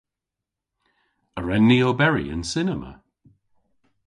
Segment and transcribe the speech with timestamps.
[1.37, 2.91] A wren ni oberi yn cinema?